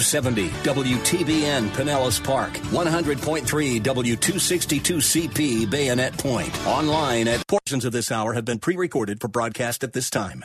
[0.00, 6.66] 70 WTBN Pinellas Park, 100.3 W262CP Bayonet Point.
[6.66, 10.44] Online at portions of this hour have been pre recorded for broadcast at this time.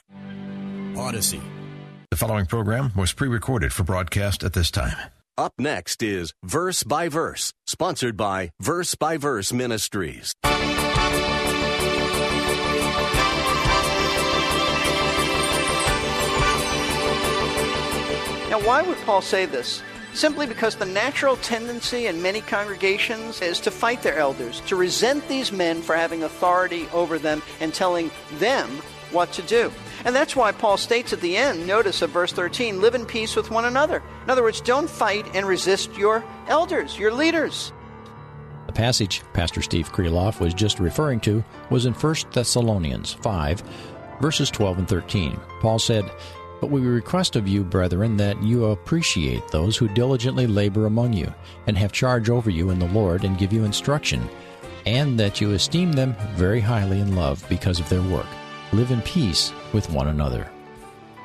[0.97, 1.41] Odyssey.
[2.11, 4.97] The following program was pre recorded for broadcast at this time.
[5.37, 10.33] Up next is Verse by Verse, sponsored by Verse by Verse Ministries.
[18.53, 19.81] Now, why would Paul say this?
[20.13, 25.27] Simply because the natural tendency in many congregations is to fight their elders, to resent
[25.27, 28.69] these men for having authority over them and telling them
[29.11, 29.71] what to do.
[30.05, 33.35] And that's why Paul states at the end, notice of verse 13, live in peace
[33.35, 34.03] with one another.
[34.23, 37.73] In other words, don't fight and resist your elders, your leaders.
[38.67, 43.63] The passage Pastor Steve Kreloff was just referring to was in 1 Thessalonians 5,
[44.21, 45.39] verses 12 and 13.
[45.59, 46.07] Paul said,
[46.63, 51.29] but we request of you, brethren, that you appreciate those who diligently labor among you,
[51.67, 54.29] and have charge over you in the Lord, and give you instruction,
[54.85, 58.27] and that you esteem them very highly in love because of their work.
[58.71, 60.49] Live in peace with one another.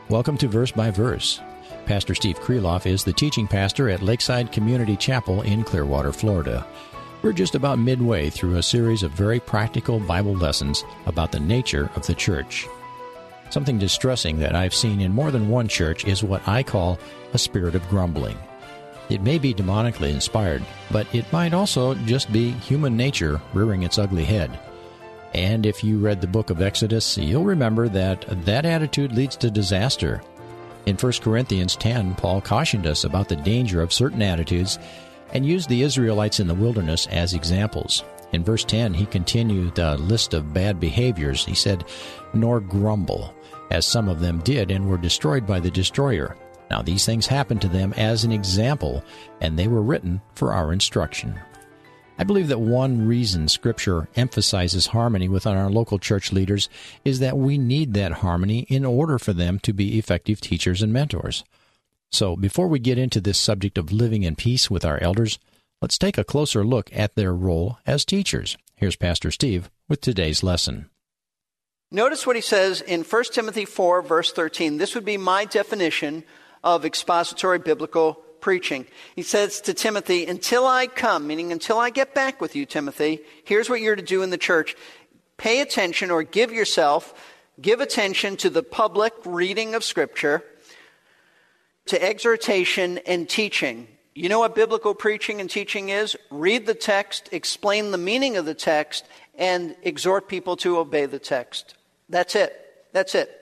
[0.09, 1.41] Welcome to Verse by Verse.
[1.87, 6.67] Pastor Steve Kreloff is the teaching pastor at Lakeside Community Chapel in Clearwater, Florida.
[7.23, 11.93] We're just about midway through a series of very practical Bible lessons about the nature
[11.95, 12.67] of the church.
[13.51, 16.99] Something distressing that I've seen in more than one church is what I call
[17.33, 18.37] a spirit of grumbling.
[19.09, 23.99] It may be demonically inspired, but it might also just be human nature rearing its
[23.99, 24.59] ugly head.
[25.33, 29.51] And if you read the book of Exodus, you'll remember that that attitude leads to
[29.51, 30.23] disaster.
[30.85, 34.79] In 1 Corinthians 10, Paul cautioned us about the danger of certain attitudes
[35.33, 38.05] and used the Israelites in the wilderness as examples.
[38.33, 41.45] In verse 10, he continued the list of bad behaviors.
[41.45, 41.85] He said,
[42.35, 43.35] Nor grumble
[43.71, 46.37] as some of them did and were destroyed by the destroyer.
[46.71, 49.03] Now, these things happened to them as an example,
[49.41, 51.39] and they were written for our instruction.
[52.19, 56.69] I believe that one reason Scripture emphasizes harmony within our local church leaders
[57.05, 60.93] is that we need that harmony in order for them to be effective teachers and
[60.93, 61.45] mentors.
[62.11, 65.39] So, before we get into this subject of living in peace with our elders,
[65.81, 68.57] let's take a closer look at their role as teachers.
[68.75, 70.91] Here's Pastor Steve with today's lesson.
[71.91, 74.77] Notice what he says in 1 Timothy 4, verse 13.
[74.77, 76.23] This would be my definition
[76.63, 78.87] of expository biblical preaching.
[79.17, 83.21] He says to Timothy, Until I come, meaning until I get back with you, Timothy,
[83.43, 84.77] here's what you're to do in the church.
[85.39, 87.15] Pay attention or give yourself,
[87.59, 90.45] give attention to the public reading of Scripture,
[91.87, 93.89] to exhortation and teaching.
[94.15, 96.17] You know what biblical preaching and teaching is?
[96.31, 99.07] Read the text, explain the meaning of the text,
[99.37, 101.78] and exhort people to obey the text.
[102.09, 102.55] That's it.
[102.93, 103.35] That's it.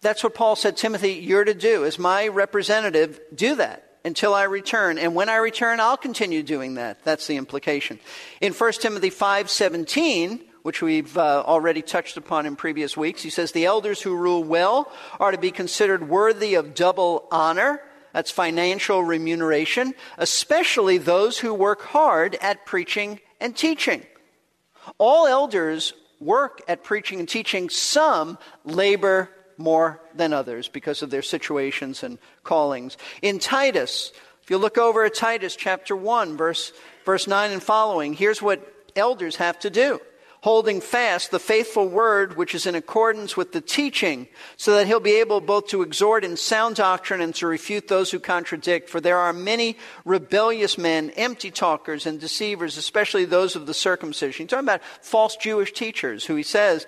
[0.00, 1.84] That's what Paul said, Timothy, you're to do.
[1.84, 4.98] As my representative, do that until I return.
[4.98, 7.04] And when I return, I'll continue doing that.
[7.04, 8.00] That's the implication.
[8.40, 13.52] In 1 Timothy 5:17, which we've uh, already touched upon in previous weeks, he says
[13.52, 14.90] the elders who rule well
[15.20, 17.80] are to be considered worthy of double honor.
[18.12, 24.04] That's financial remuneration, especially those who work hard at preaching and teaching.
[24.98, 31.22] All elders work at preaching and teaching, some labor more than others because of their
[31.22, 32.96] situations and callings.
[33.20, 34.12] In Titus,
[34.42, 36.72] if you look over at Titus chapter 1, verse,
[37.04, 38.66] verse 9 and following, here's what
[38.96, 40.00] elders have to do
[40.42, 44.26] holding fast the faithful word which is in accordance with the teaching,
[44.56, 48.10] so that he'll be able both to exhort in sound doctrine and to refute those
[48.10, 48.88] who contradict.
[48.90, 54.44] For there are many rebellious men, empty talkers, and deceivers, especially those of the circumcision.
[54.44, 56.86] He's talking about false Jewish teachers who he says,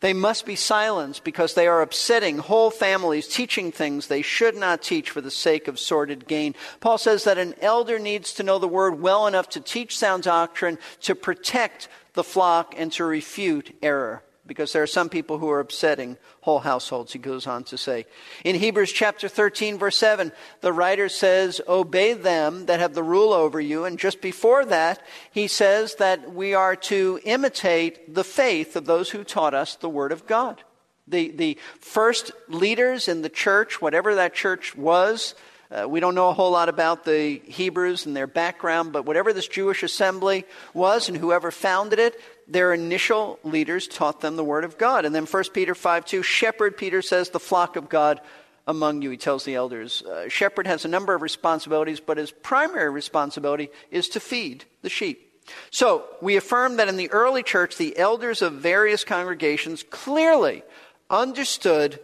[0.00, 4.82] they must be silenced because they are upsetting whole families, teaching things they should not
[4.82, 6.54] teach for the sake of sordid gain.
[6.80, 10.24] Paul says that an elder needs to know the word well enough to teach sound
[10.24, 15.50] doctrine, to protect the flock and to refute error because there are some people who
[15.50, 18.06] are upsetting whole households, he goes on to say.
[18.44, 23.32] In Hebrews chapter 13, verse 7, the writer says, Obey them that have the rule
[23.32, 23.84] over you.
[23.84, 29.10] And just before that, he says that we are to imitate the faith of those
[29.10, 30.62] who taught us the Word of God.
[31.08, 35.34] The, the first leaders in the church, whatever that church was,
[35.70, 39.32] uh, we don't know a whole lot about the Hebrews and their background, but whatever
[39.32, 40.44] this Jewish assembly
[40.74, 45.04] was and whoever founded it, their initial leaders taught them the Word of God.
[45.04, 48.20] And then 1 Peter 5 2, shepherd, Peter says, the flock of God
[48.66, 50.02] among you, he tells the elders.
[50.02, 54.88] Uh, shepherd has a number of responsibilities, but his primary responsibility is to feed the
[54.88, 55.22] sheep.
[55.70, 60.64] So, we affirm that in the early church, the elders of various congregations clearly
[61.08, 62.00] understood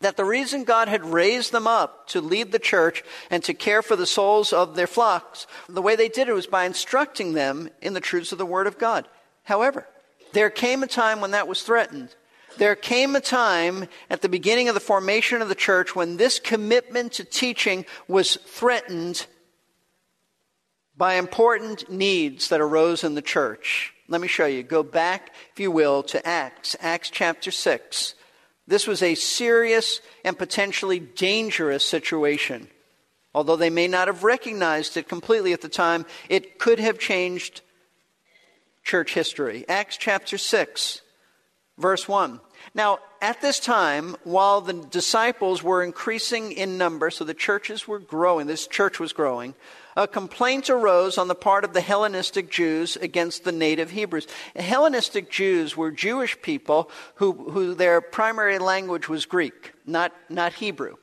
[0.00, 3.82] that the reason God had raised them up to lead the church and to care
[3.82, 7.68] for the souls of their flocks, the way they did it was by instructing them
[7.82, 9.06] in the truths of the Word of God.
[9.44, 9.86] However,
[10.32, 12.14] there came a time when that was threatened.
[12.58, 16.38] There came a time at the beginning of the formation of the church when this
[16.38, 19.26] commitment to teaching was threatened
[20.96, 23.94] by important needs that arose in the church.
[24.08, 24.62] Let me show you.
[24.62, 28.14] Go back, if you will, to Acts, Acts chapter 6.
[28.66, 32.68] This was a serious and potentially dangerous situation.
[33.34, 37.62] Although they may not have recognized it completely at the time, it could have changed
[38.82, 39.64] church history.
[39.68, 41.00] Acts chapter 6,
[41.78, 42.40] verse 1.
[42.74, 47.98] Now, at this time, while the disciples were increasing in number, so the churches were
[47.98, 49.54] growing, this church was growing,
[49.96, 54.26] a complaint arose on the part of the Hellenistic Jews against the native Hebrews.
[54.56, 60.96] Hellenistic Jews were Jewish people who, who their primary language was Greek, not, not Hebrew.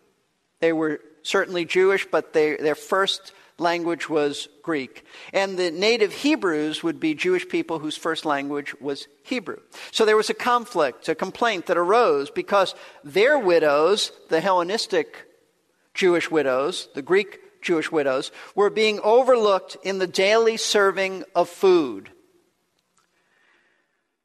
[0.59, 5.05] They were certainly Jewish, but they, their first language was Greek.
[5.33, 9.59] And the native Hebrews would be Jewish people whose first language was Hebrew.
[9.91, 15.27] So there was a conflict, a complaint that arose because their widows, the Hellenistic
[15.93, 22.11] Jewish widows, the Greek Jewish widows, were being overlooked in the daily serving of food.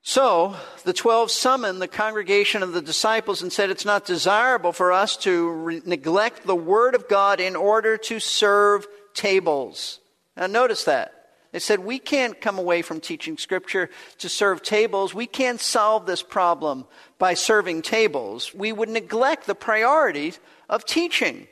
[0.07, 0.55] So
[0.85, 5.17] the twelve summoned the congregation of the disciples and said, It's not desirable for us
[5.19, 10.01] to re- neglect the word of God in order to serve tables.
[10.37, 11.13] Now, notice that.
[11.53, 13.89] They said, We can't come away from teaching Scripture
[14.19, 15.15] to serve tables.
[15.15, 16.85] We can't solve this problem
[17.19, 18.53] by serving tables.
[18.53, 21.47] We would neglect the priorities of teaching.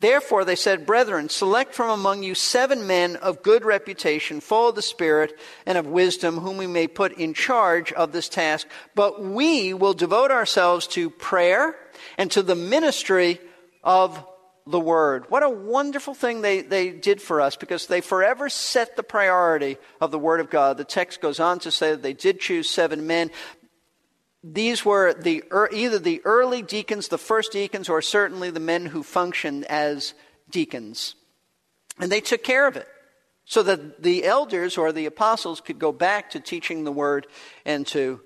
[0.00, 4.74] Therefore, they said, Brethren, select from among you seven men of good reputation, full of
[4.74, 8.66] the Spirit and of wisdom, whom we may put in charge of this task.
[8.94, 11.76] But we will devote ourselves to prayer
[12.18, 13.38] and to the ministry
[13.84, 14.26] of
[14.70, 15.24] the Word.
[15.28, 19.78] What a wonderful thing they, they did for us because they forever set the priority
[20.00, 20.76] of the Word of God.
[20.76, 23.30] The text goes on to say that they did choose seven men,
[24.42, 29.02] these were the, either the early deacons, the first deacons, or certainly the men who
[29.02, 30.14] functioned as
[30.50, 31.14] deacons.
[31.98, 32.88] And they took care of it
[33.44, 37.26] so that the elders or the apostles could go back to teaching the word
[37.66, 38.20] and to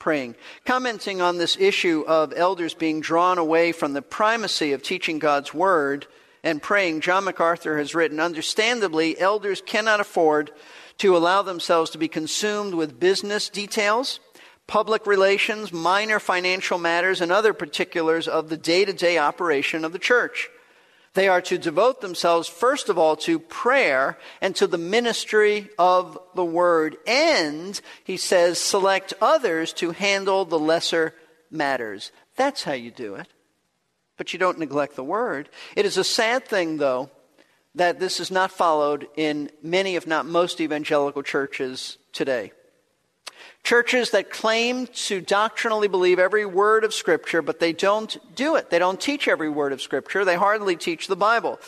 [0.00, 0.34] praying.
[0.64, 5.54] Commenting on this issue of elders being drawn away from the primacy of teaching God's
[5.54, 6.08] word
[6.42, 10.50] and praying, John MacArthur has written Understandably, elders cannot afford
[10.98, 14.18] to allow themselves to be consumed with business details
[14.66, 19.92] public relations, minor financial matters, and other particulars of the day to day operation of
[19.92, 20.48] the church.
[21.14, 26.16] They are to devote themselves, first of all, to prayer and to the ministry of
[26.36, 26.96] the word.
[27.06, 31.14] And, he says, select others to handle the lesser
[31.50, 32.12] matters.
[32.36, 33.26] That's how you do it.
[34.16, 35.48] But you don't neglect the word.
[35.74, 37.10] It is a sad thing, though,
[37.74, 42.52] that this is not followed in many, if not most, evangelical churches today.
[43.62, 48.70] Churches that claim to doctrinally believe every word of Scripture, but they don't do it.
[48.70, 50.24] They don't teach every word of Scripture.
[50.24, 51.60] They hardly teach the Bible.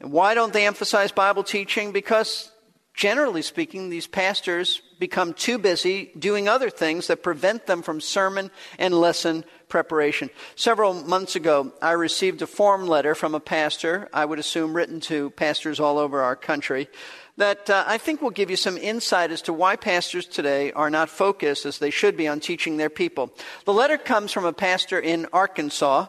[0.00, 1.92] And why don't they emphasize Bible teaching?
[1.92, 2.50] Because,
[2.92, 8.50] generally speaking, these pastors become too busy doing other things that prevent them from sermon
[8.78, 10.30] and lesson preparation.
[10.54, 15.00] Several months ago, I received a form letter from a pastor, I would assume written
[15.00, 16.88] to pastors all over our country,
[17.36, 20.90] that uh, I think will give you some insight as to why pastors today are
[20.90, 23.32] not focused as they should be on teaching their people.
[23.64, 26.06] The letter comes from a pastor in Arkansas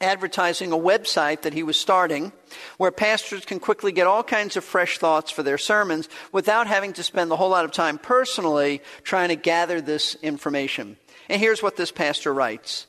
[0.00, 2.32] advertising a website that he was starting
[2.78, 6.92] where pastors can quickly get all kinds of fresh thoughts for their sermons without having
[6.94, 10.96] to spend a whole lot of time personally trying to gather this information.
[11.28, 12.86] And here's what this pastor writes.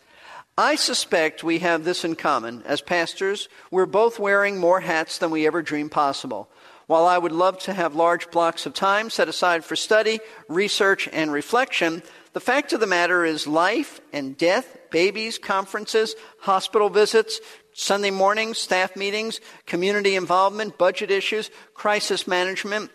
[0.57, 2.63] I suspect we have this in common.
[2.65, 6.49] As pastors, we're both wearing more hats than we ever dreamed possible.
[6.91, 10.19] While I would love to have large blocks of time set aside for study,
[10.49, 16.89] research, and reflection, the fact of the matter is life and death, babies, conferences, hospital
[16.89, 17.39] visits,
[17.71, 22.91] Sunday mornings, staff meetings, community involvement, budget issues, crisis management.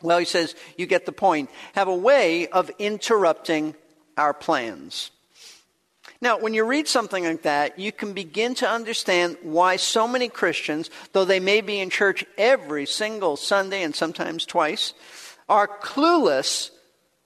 [0.00, 3.74] Well, he says, you get the point, have a way of interrupting
[4.16, 5.10] our plans.
[6.20, 10.28] Now, when you read something like that, you can begin to understand why so many
[10.28, 14.94] Christians, though they may be in church every single Sunday and sometimes twice,
[15.48, 16.70] are clueless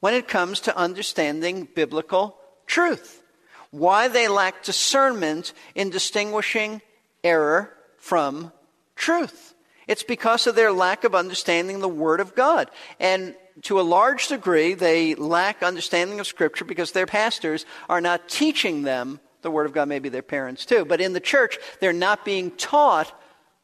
[0.00, 2.36] when it comes to understanding biblical
[2.66, 3.22] truth.
[3.70, 6.82] Why they lack discernment in distinguishing
[7.24, 8.52] error from
[8.96, 9.54] truth.
[9.86, 12.70] It's because of their lack of understanding the Word of God.
[13.00, 18.28] And to a large degree, they lack understanding of Scripture because their pastors are not
[18.28, 20.84] teaching them the Word of God, maybe their parents too.
[20.84, 23.12] But in the church, they're not being taught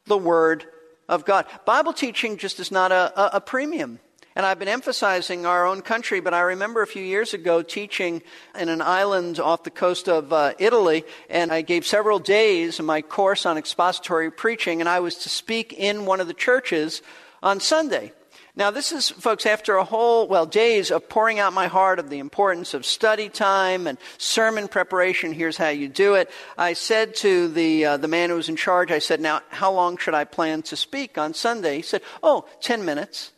[0.06, 0.66] the Word
[1.08, 1.46] of God.
[1.64, 4.00] Bible teaching just is not a, a, a premium.
[4.36, 8.22] And I've been emphasizing our own country, but I remember a few years ago teaching
[8.56, 12.84] in an island off the coast of uh, Italy, and I gave several days of
[12.84, 17.02] my course on expository preaching, and I was to speak in one of the churches
[17.42, 18.12] on Sunday.
[18.58, 22.10] Now, this is, folks, after a whole, well, days of pouring out my heart of
[22.10, 25.32] the importance of study time and sermon preparation.
[25.32, 26.28] Here's how you do it.
[26.58, 29.70] I said to the, uh, the man who was in charge, I said, now, how
[29.70, 31.76] long should I plan to speak on Sunday?
[31.76, 33.30] He said, oh, 10 minutes.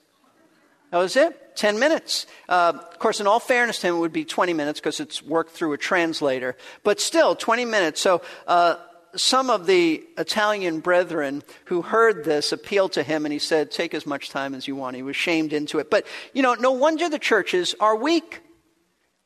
[0.90, 1.54] That was it.
[1.54, 2.26] 10 minutes.
[2.48, 5.22] Uh, of course, in all fairness to him, it would be 20 minutes because it's
[5.22, 6.56] worked through a translator.
[6.82, 8.00] But still, 20 minutes.
[8.00, 8.76] So, uh,
[9.16, 13.94] some of the Italian brethren who heard this appealed to him and he said, Take
[13.94, 14.96] as much time as you want.
[14.96, 15.90] He was shamed into it.
[15.90, 18.40] But, you know, no wonder the churches are weak.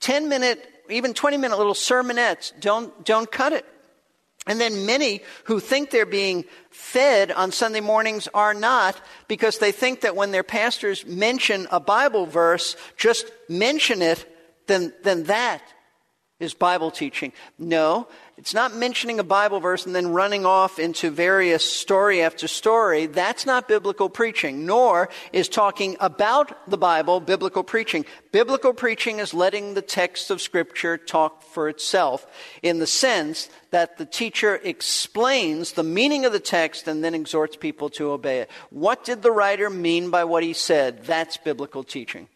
[0.00, 3.64] 10 minute, even 20 minute little sermonettes don't, don't cut it.
[4.47, 9.73] And then many who think they're being fed on Sunday mornings are not because they
[9.73, 14.26] think that when their pastors mention a Bible verse, just mention it,
[14.67, 15.62] then, then that
[16.41, 17.33] is Bible teaching.
[17.59, 22.49] No, it's not mentioning a Bible verse and then running off into various story after
[22.49, 23.07] story.
[23.07, 28.05] That's not biblical preaching, nor is talking about the Bible biblical preaching.
[28.33, 32.26] Biblical preaching is letting the text of Scripture talk for itself
[32.61, 37.57] in the sense that the teacher explains the meaning of the text and then exhorts
[37.57, 38.50] people to obey it.
[38.71, 41.05] What did the writer mean by what he said?
[41.05, 42.29] That's biblical teaching.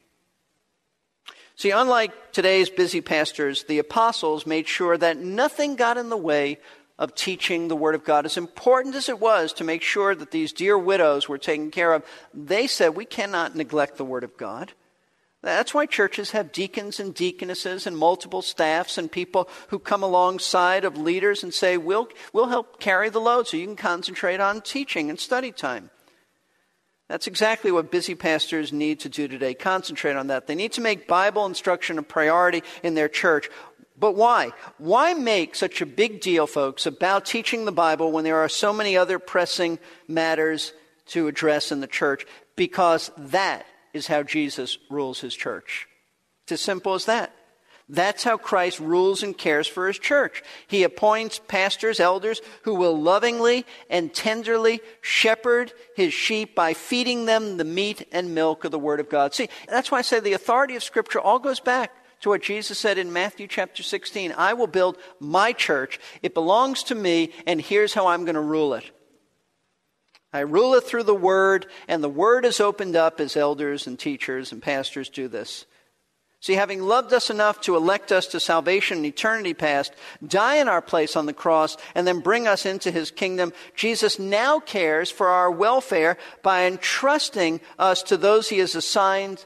[1.59, 6.61] See, unlike today's busy pastors, the apostles made sure that nothing got in the way
[7.01, 8.25] of teaching the Word of God.
[8.25, 11.95] As important as it was to make sure that these dear widows were taken care
[11.95, 14.73] of, they said we cannot neglect the Word of God.
[15.43, 20.85] That's why churches have deacons and deaconesses and multiple staffs and people who come alongside
[20.85, 24.61] of leaders and say, we'll, we'll help carry the load so you can concentrate on
[24.61, 25.91] teaching and study time.
[27.09, 29.55] That's exactly what busy pastors need to do today.
[29.55, 30.47] Concentrate on that.
[30.47, 33.49] They need to make Bible instruction a priority in their church.
[33.99, 34.53] But why?
[34.77, 38.73] Why make such a big deal, folks, about teaching the Bible when there are so
[38.73, 40.73] many other pressing matters
[41.07, 42.27] to address in the church?
[42.57, 45.89] Because that is how Jesus rules his church.
[46.45, 47.35] It's as simple as that.
[47.91, 50.43] That's how Christ rules and cares for his church.
[50.67, 57.57] He appoints pastors, elders, who will lovingly and tenderly shepherd his sheep by feeding them
[57.57, 59.35] the meat and milk of the Word of God.
[59.35, 61.91] See, that's why I say the authority of Scripture all goes back
[62.21, 65.99] to what Jesus said in Matthew chapter 16 I will build my church.
[66.21, 68.91] It belongs to me, and here's how I'm going to rule it.
[70.31, 73.99] I rule it through the Word, and the Word is opened up as elders and
[73.99, 75.65] teachers and pastors do this.
[76.41, 79.93] See, having loved us enough to elect us to salvation in eternity past,
[80.25, 84.21] die in our place on the cross, and then bring us into his kingdom, Jesus
[84.21, 89.45] now cares for our welfare by entrusting us to those he has assigned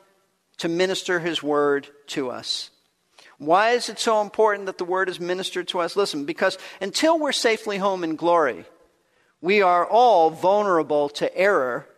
[0.58, 2.70] to minister his word to us.
[3.38, 5.96] Why is it so important that the word is ministered to us?
[5.96, 8.66] Listen, because until we're safely home in glory,
[9.40, 11.88] we are all vulnerable to error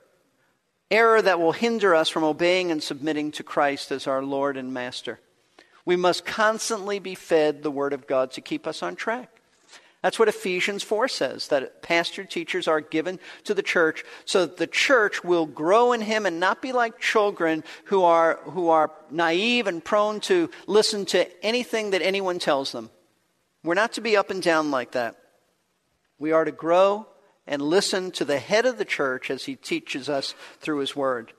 [0.94, 4.72] error that will hinder us from obeying and submitting to Christ as our Lord and
[4.72, 5.20] Master.
[5.84, 9.30] We must constantly be fed the Word of God to keep us on track.
[10.02, 14.58] That's what Ephesians 4 says, that pastor teachers are given to the church so that
[14.58, 18.90] the church will grow in him and not be like children who are, who are
[19.10, 22.90] naive and prone to listen to anything that anyone tells them.
[23.62, 25.16] We're not to be up and down like that.
[26.18, 27.06] We are to grow
[27.46, 31.32] and listen to the head of the church as he teaches us through his word.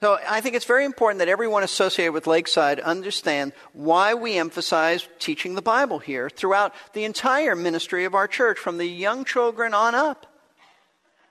[0.00, 5.08] So I think it's very important that everyone associated with Lakeside understand why we emphasize
[5.18, 9.72] teaching the Bible here throughout the entire ministry of our church, from the young children
[9.72, 10.26] on up.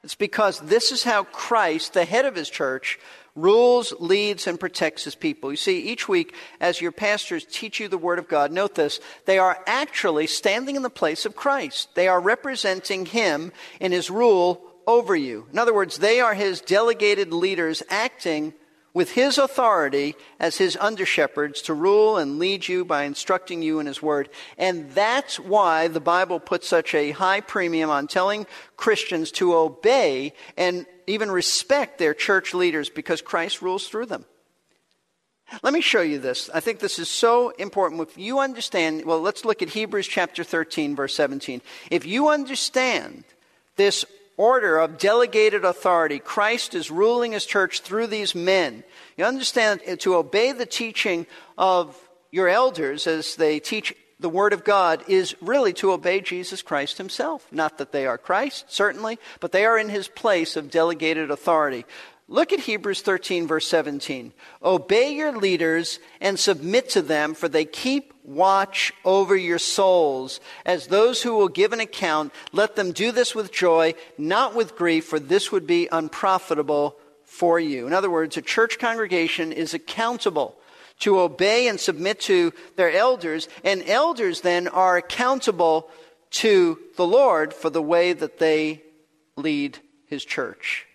[0.03, 3.00] It's because this is how Christ, the head of his church,
[3.36, 5.52] rules, leads, and protects his people.
[5.52, 9.00] You see, each week, as your pastors teach you the Word of God, note this,
[9.25, 11.96] they are actually standing in the place of Christ.
[11.96, 15.48] They are representing him in his rule over you.
[15.52, 18.54] In other words, they are his delegated leaders acting
[18.94, 23.80] with his authority as his under shepherds to rule and lead you by instructing you
[23.80, 24.30] in his word.
[24.58, 28.46] And that's why the Bible puts such a high premium on telling
[28.78, 34.25] Christians to obey and even respect their church leaders because Christ rules through them.
[35.62, 36.50] Let me show you this.
[36.53, 38.01] I think this is so important.
[38.01, 41.62] If you understand, well, let's look at Hebrews chapter 13, verse 17.
[41.91, 43.24] If you understand
[43.75, 44.05] this
[44.38, 46.19] order of delegated authority.
[46.19, 48.83] Christ is ruling his church through these men.
[49.17, 51.25] You understand to obey the teaching
[51.57, 51.98] of
[52.31, 56.98] your elders as they teach the Word of God is really to obey Jesus Christ
[56.98, 57.48] Himself.
[57.51, 61.86] Not that they are Christ, certainly, but they are in His place of delegated authority.
[62.29, 64.34] Look at Hebrews 13, verse 17.
[64.63, 70.39] Obey your leaders and submit to them, for they keep watch over your souls.
[70.65, 74.77] As those who will give an account, let them do this with joy, not with
[74.77, 77.88] grief, for this would be unprofitable for you.
[77.88, 80.55] In other words, a church congregation is accountable
[81.03, 85.89] to obey and submit to their elders, and elders then are accountable
[86.31, 88.81] to the Lord for the way that they
[89.36, 90.86] lead his church.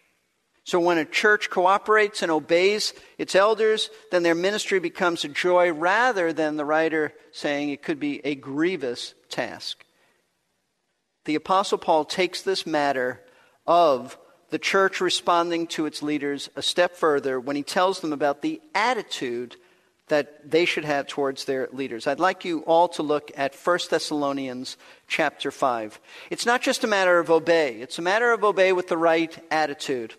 [0.64, 5.72] So when a church cooperates and obeys its elders, then their ministry becomes a joy
[5.72, 9.84] rather than the writer saying it could be a grievous task.
[11.26, 13.22] The Apostle Paul takes this matter
[13.66, 14.16] of
[14.48, 18.62] the church responding to its leaders a step further when he tells them about the
[18.74, 19.56] attitude
[20.08, 22.06] that they should have towards their leaders.
[22.06, 26.00] I'd like you all to look at 1 Thessalonians chapter 5.
[26.30, 29.36] It's not just a matter of obey, it's a matter of obey with the right
[29.50, 30.14] attitude.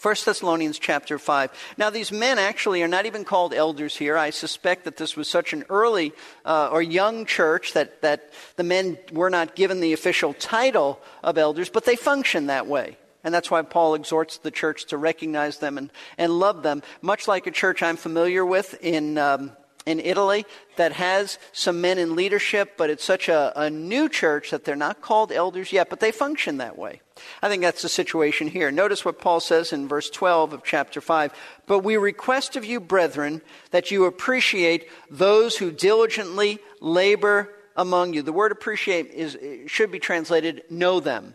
[0.00, 1.50] 1 Thessalonians chapter 5.
[1.76, 4.16] Now, these men actually are not even called elders here.
[4.16, 6.12] I suspect that this was such an early
[6.44, 11.36] uh, or young church that, that the men were not given the official title of
[11.36, 12.96] elders, but they function that way.
[13.22, 17.28] And that's why Paul exhorts the church to recognize them and, and love them, much
[17.28, 19.52] like a church I'm familiar with in, um,
[19.86, 20.46] in Italy
[20.76, 24.76] that has some men in leadership, but it's such a, a new church that they're
[24.76, 27.00] not called elders yet, but they function that way.
[27.42, 28.70] I think that's the situation here.
[28.70, 31.32] Notice what Paul says in verse 12 of chapter 5.
[31.66, 38.22] But we request of you, brethren, that you appreciate those who diligently labor among you.
[38.22, 39.36] The word appreciate is,
[39.70, 41.34] should be translated know them.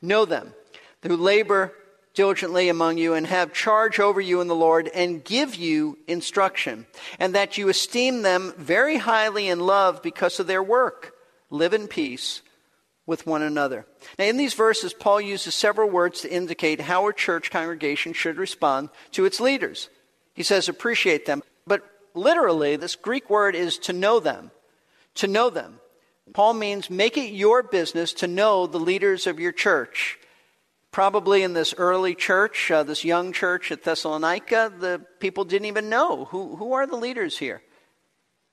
[0.00, 0.54] Know them.
[1.02, 1.72] Who labor
[2.14, 6.86] diligently among you and have charge over you in the Lord and give you instruction,
[7.18, 11.14] and that you esteem them very highly in love because of their work.
[11.50, 12.42] Live in peace
[13.06, 13.86] with one another.
[14.18, 18.36] Now, in these verses, Paul uses several words to indicate how a church congregation should
[18.36, 19.88] respond to its leaders.
[20.34, 21.42] He says, appreciate them.
[21.66, 21.82] But
[22.14, 24.50] literally, this Greek word is to know them.
[25.16, 25.80] To know them.
[26.32, 30.18] Paul means make it your business to know the leaders of your church.
[30.92, 35.88] Probably in this early church, uh, this young church at Thessalonica, the people didn't even
[35.88, 37.62] know who, who are the leaders here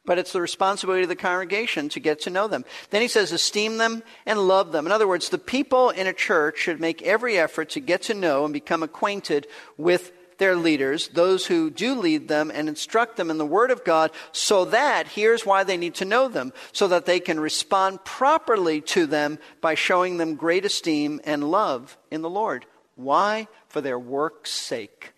[0.09, 2.65] but it's the responsibility of the congregation to get to know them.
[2.89, 4.87] Then he says, esteem them and love them.
[4.87, 8.15] In other words, the people in a church should make every effort to get to
[8.15, 9.45] know and become acquainted
[9.77, 13.83] with their leaders, those who do lead them, and instruct them in the Word of
[13.83, 18.03] God, so that, here's why they need to know them, so that they can respond
[18.03, 22.65] properly to them by showing them great esteem and love in the Lord.
[22.95, 23.47] Why?
[23.67, 25.13] For their work's sake.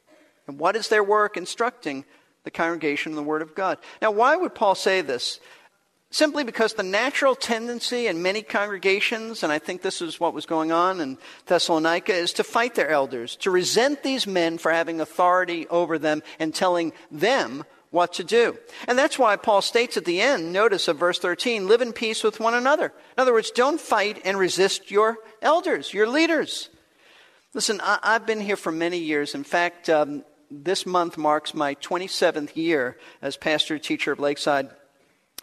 [0.48, 1.38] And what is their work?
[1.38, 2.04] Instructing
[2.44, 3.78] the congregation in the Word of God.
[4.02, 5.40] Now, why would Paul say this?
[6.14, 10.46] Simply because the natural tendency in many congregations, and I think this is what was
[10.46, 15.00] going on in Thessalonica, is to fight their elders, to resent these men for having
[15.00, 18.58] authority over them and telling them what to do.
[18.90, 22.24] And that's why Paul states at the end, notice of verse 13, live in peace
[22.24, 22.88] with one another.
[22.88, 26.70] In other words, don't fight and resist your elders, your leaders.
[27.54, 29.34] Listen, I, have been here for many years.
[29.34, 34.70] In fact, um, this month marks my 27th year as pastor teacher of Lakeside.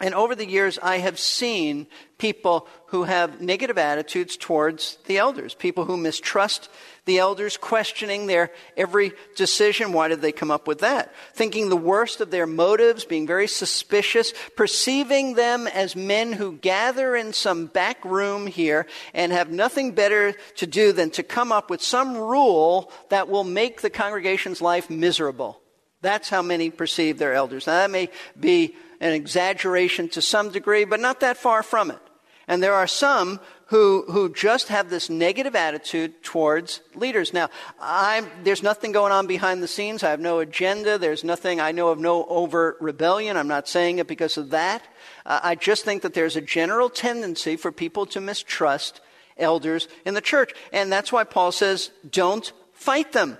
[0.01, 1.85] And over the years, I have seen
[2.17, 6.69] people who have negative attitudes towards the elders, people who mistrust
[7.03, 9.91] the elders, questioning their every decision.
[9.91, 11.13] Why did they come up with that?
[11.33, 17.13] Thinking the worst of their motives, being very suspicious, perceiving them as men who gather
[17.15, 21.69] in some back room here and have nothing better to do than to come up
[21.69, 25.59] with some rule that will make the congregation's life miserable.
[26.01, 27.67] That's how many perceive their elders.
[27.67, 28.09] Now, that may
[28.39, 31.99] be an exaggeration to some degree, but not that far from it.
[32.47, 37.31] And there are some who, who just have this negative attitude towards leaders.
[37.31, 40.03] Now, I'm, there's nothing going on behind the scenes.
[40.03, 40.97] I have no agenda.
[40.97, 43.37] There's nothing, I know of no overt rebellion.
[43.37, 44.81] I'm not saying it because of that.
[45.25, 48.99] Uh, I just think that there's a general tendency for people to mistrust
[49.37, 50.51] elders in the church.
[50.73, 53.37] And that's why Paul says, don't fight them.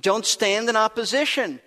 [0.00, 1.60] Don't stand in opposition,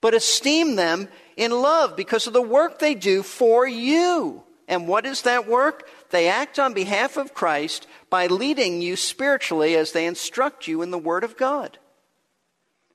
[0.00, 4.42] but esteem them in love because of the work they do for you.
[4.66, 5.88] And what is that work?
[6.10, 10.90] They act on behalf of Christ by leading you spiritually as they instruct you in
[10.90, 11.78] the Word of God.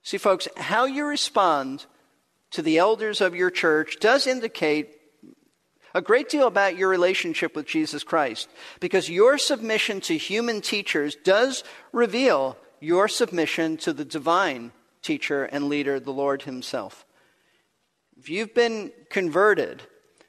[0.02, 1.86] See, folks, how you respond
[2.50, 4.96] to the elders of your church does indicate
[5.94, 8.48] a great deal about your relationship with Jesus Christ
[8.78, 14.72] because your submission to human teachers does reveal your submission to the divine
[15.02, 17.04] teacher and leader, the Lord Himself.
[18.20, 19.82] If you've been converted,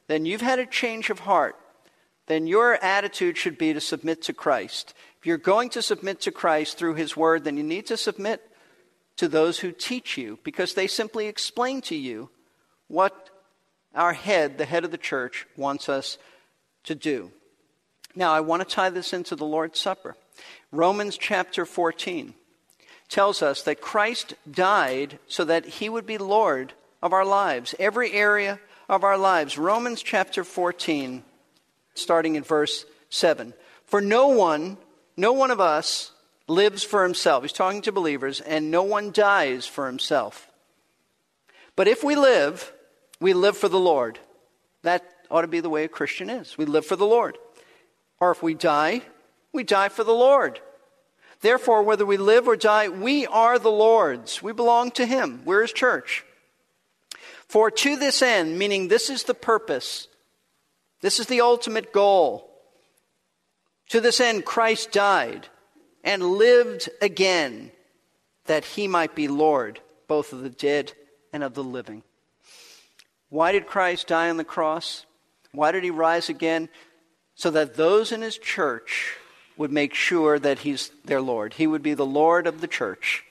[0.08, 1.58] then you've had a change of heart.
[2.28, 4.94] Then your attitude should be to submit to Christ.
[5.20, 8.50] If you're going to submit to Christ through His Word, then you need to submit
[9.18, 12.30] to those who teach you because they simply explain to you
[12.88, 13.30] what
[13.94, 16.18] our head, the head of the church, wants us
[16.86, 17.30] to do.
[18.16, 20.16] Now, I want to tie this into the Lord's Supper.
[20.72, 22.36] Romans chapter 14
[23.10, 28.12] tells us that Christ died so that he would be Lord of our lives, every
[28.12, 29.58] area of our lives.
[29.58, 31.24] Romans chapter 14,
[31.94, 33.54] starting in verse 7.
[33.86, 34.78] For no one,
[35.18, 36.12] no one of us
[36.48, 37.44] lives for himself.
[37.44, 40.50] He's talking to believers, and no one dies for himself.
[41.76, 42.72] But if we live,
[43.20, 44.20] we live for the Lord.
[44.84, 46.58] That ought to be the way a Christian is.
[46.58, 47.38] We live for the Lord.
[48.20, 49.02] Or if we die,
[49.54, 50.60] we die for the Lord.
[51.42, 54.44] Therefore, whether we live or die, we are the Lord's.
[54.44, 55.42] We belong to Him.
[55.44, 56.24] We're His church.
[57.52, 60.08] For to this end, meaning this is the purpose,
[61.02, 62.50] this is the ultimate goal.
[63.90, 65.48] To this end, Christ died
[66.02, 67.74] and lived again
[68.46, 70.94] that He might be Lord, both of the dead
[71.34, 72.04] and of the living.
[73.28, 75.06] Why did Christ die on the cross?
[75.52, 76.70] Why did He rise again?
[77.36, 79.18] So that those in His church
[79.58, 81.56] would make sure that he's their Lord.
[81.56, 83.26] He would be the Lord of the church.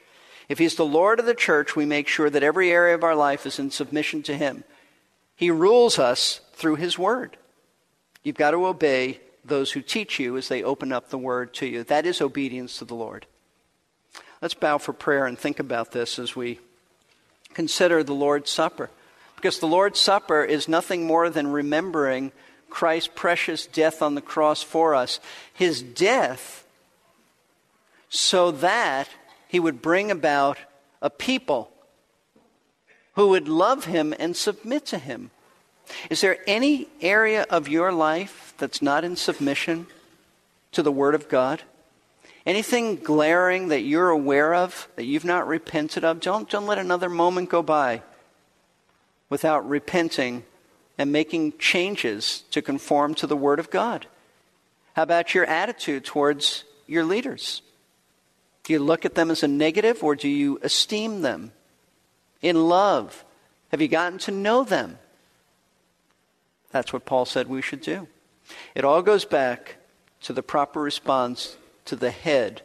[0.50, 3.14] If he's the Lord of the church, we make sure that every area of our
[3.14, 4.64] life is in submission to him.
[5.36, 7.36] He rules us through his word.
[8.24, 11.66] You've got to obey those who teach you as they open up the word to
[11.66, 11.84] you.
[11.84, 13.26] That is obedience to the Lord.
[14.42, 16.58] Let's bow for prayer and think about this as we
[17.54, 18.90] consider the Lord's Supper.
[19.36, 22.32] Because the Lord's Supper is nothing more than remembering
[22.68, 25.20] Christ's precious death on the cross for us.
[25.54, 26.64] His death
[28.08, 29.08] so that
[29.50, 30.58] he would bring about
[31.02, 31.72] a people
[33.14, 35.32] who would love him and submit to him.
[36.08, 39.88] Is there any area of your life that's not in submission
[40.70, 41.62] to the Word of God?
[42.46, 46.20] Anything glaring that you're aware of that you've not repented of?
[46.20, 48.02] Don't, don't let another moment go by
[49.28, 50.44] without repenting
[50.96, 54.06] and making changes to conform to the Word of God?
[54.94, 57.62] How about your attitude towards your leaders?
[58.70, 61.50] Do you look at them as a negative or do you esteem them?
[62.40, 63.24] In love,
[63.72, 64.96] have you gotten to know them?
[66.70, 68.06] That's what Paul said we should do.
[68.76, 69.78] It all goes back
[70.20, 71.56] to the proper response
[71.86, 72.62] to the head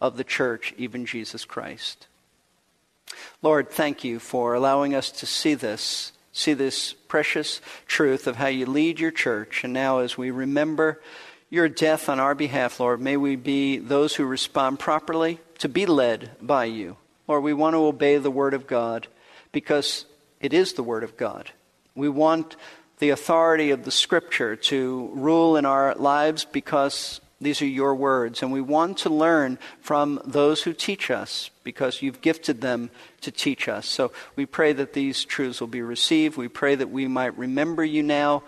[0.00, 2.06] of the church, even Jesus Christ.
[3.42, 8.46] Lord, thank you for allowing us to see this see this precious truth of how
[8.46, 9.64] you lead your church.
[9.64, 11.02] And now, as we remember
[11.50, 15.84] your death on our behalf, Lord, may we be those who respond properly to be
[15.84, 16.96] led by you.
[17.26, 19.08] Lord, we want to obey the Word of God
[19.50, 20.06] because
[20.40, 21.50] it is the Word of God.
[21.96, 22.54] We want
[23.00, 28.42] the authority of the Scripture to rule in our lives because these are your words.
[28.42, 32.90] And we want to learn from those who teach us because you've gifted them
[33.22, 33.86] to teach us.
[33.86, 36.36] So we pray that these truths will be received.
[36.36, 38.44] We pray that we might remember you now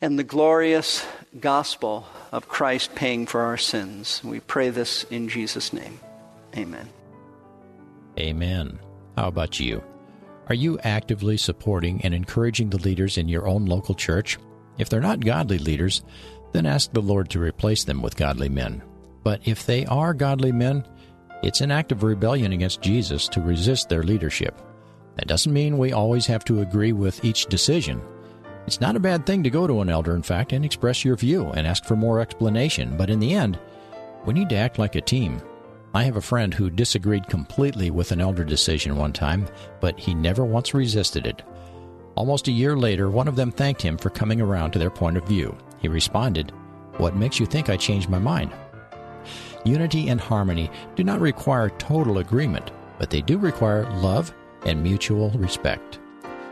[0.00, 1.04] and the glorious
[1.38, 4.22] gospel of Christ paying for our sins.
[4.24, 6.00] We pray this in Jesus' name.
[6.56, 6.88] Amen.
[8.18, 8.78] Amen.
[9.16, 9.82] How about you?
[10.48, 14.38] Are you actively supporting and encouraging the leaders in your own local church?
[14.78, 16.02] If they're not godly leaders,
[16.52, 18.82] then ask the Lord to replace them with godly men.
[19.22, 20.84] But if they are godly men,
[21.42, 24.60] it's an act of rebellion against Jesus to resist their leadership.
[25.16, 28.00] That doesn't mean we always have to agree with each decision.
[28.66, 31.16] It's not a bad thing to go to an elder, in fact, and express your
[31.16, 33.58] view and ask for more explanation, but in the end,
[34.24, 35.40] we need to act like a team.
[35.92, 39.48] I have a friend who disagreed completely with an elder decision one time,
[39.80, 41.42] but he never once resisted it.
[42.14, 45.16] Almost a year later, one of them thanked him for coming around to their point
[45.16, 45.56] of view.
[45.78, 46.52] He responded,
[46.98, 48.52] What makes you think I changed my mind?
[49.64, 54.32] Unity and harmony do not require total agreement, but they do require love
[54.64, 55.98] and mutual respect.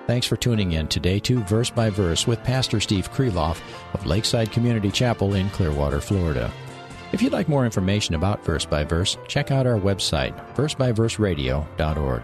[0.09, 3.61] Thanks for tuning in today to Verse by Verse with Pastor Steve Kreloff
[3.92, 6.51] of Lakeside Community Chapel in Clearwater, Florida.
[7.12, 12.23] If you'd like more information about Verse by Verse, check out our website, versebyverseradio.org.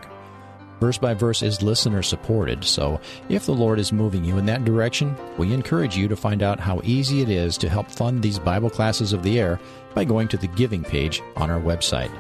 [0.81, 4.65] Verse by verse is listener supported, so if the Lord is moving you in that
[4.65, 8.39] direction, we encourage you to find out how easy it is to help fund these
[8.39, 9.61] Bible classes of the air
[9.95, 12.11] by going to the giving page on our website.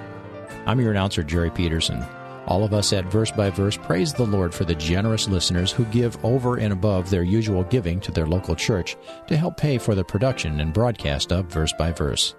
[0.67, 2.05] I'm your announcer, Jerry Peterson.
[2.47, 5.85] All of us at Verse by Verse praise the Lord for the generous listeners who
[5.87, 9.95] give over and above their usual giving to their local church to help pay for
[9.95, 12.35] the production and broadcast of Verse by Verse.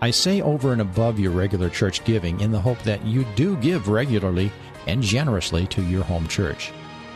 [0.00, 3.56] I say over and above your regular church giving in the hope that you do
[3.56, 4.50] give regularly
[4.86, 6.72] and generously to your home church.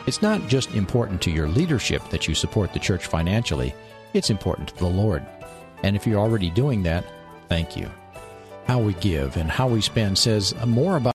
[0.06, 3.74] It's not just important to your leadership that you support the church financially,
[4.14, 5.24] it's important to the Lord.
[5.82, 7.04] And if you're already doing that,
[7.48, 7.90] thank you.
[8.66, 11.14] How we give and how we spend says more about